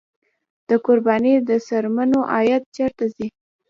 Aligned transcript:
د 0.69 0.71
قربانۍ 0.85 1.35
د 1.49 1.51
څرمنو 1.67 2.19
عاید 2.33 2.63
چیرته 2.75 3.05
ځي؟ 3.15 3.27